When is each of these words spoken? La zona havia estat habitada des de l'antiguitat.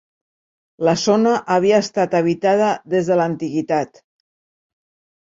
La 0.89 0.95
zona 1.01 1.33
havia 1.57 1.83
estat 1.87 2.17
habitada 2.23 2.73
des 2.97 3.13
de 3.13 3.21
l'antiguitat. 3.23 4.07